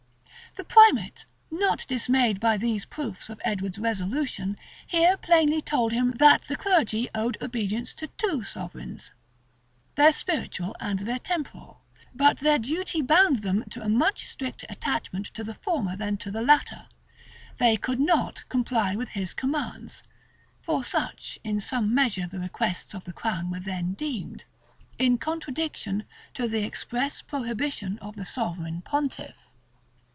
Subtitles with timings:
[0.57, 6.49] The primate, not dismayed by these proofs of Edward's resolution, here plainly told him that
[6.49, 9.11] the clergy owed obedience to two sovereigns,
[9.95, 11.79] their spiritual and their temporal;
[12.13, 16.29] but their duty bound them to a much stricter attachment to the former than to
[16.29, 16.87] the latter:
[17.57, 20.03] they could not comply with his commands,
[20.61, 24.43] (for such, in some measure, the requests of the crown were then deemed,)
[24.99, 29.35] in contradiction to the express prohibition of the sovereign pontiff.